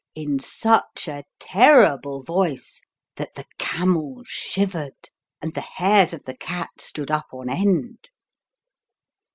[0.25, 2.81] "in such a terrible voice
[3.17, 5.11] that the camel shivered,
[5.43, 8.09] and the hairs of the cat stood up on end.